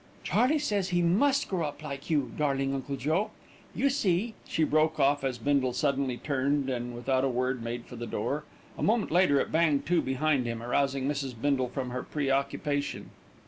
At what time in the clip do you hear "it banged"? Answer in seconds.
9.39-9.85